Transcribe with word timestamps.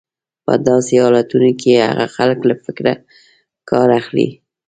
په 0.45 0.53
داسې 0.67 0.93
حالتونو 1.03 1.49
کې 1.61 1.71
هغه 1.89 2.05
خلک 2.15 2.39
له 2.49 2.55
فکره 2.65 2.93
کار 3.69 3.87
اخلي. 3.99 4.27